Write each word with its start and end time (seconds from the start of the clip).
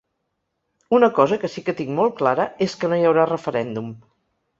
Una 0.99 1.09
cosa 1.17 1.37
que 1.43 1.51
sí 1.55 1.63
que 1.67 1.75
tinc 1.81 1.91
molt 1.99 2.15
clara 2.21 2.47
és 2.67 2.73
que 2.85 2.91
no 2.95 2.99
hi 2.99 3.05
haurà 3.11 3.27
referèndum. 3.33 3.93